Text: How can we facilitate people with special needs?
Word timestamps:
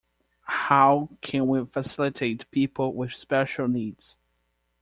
How 0.47 1.09
can 1.21 1.45
we 1.47 1.63
facilitate 1.63 2.49
people 2.49 2.95
with 2.95 3.11
special 3.13 3.67
needs? 3.67 4.17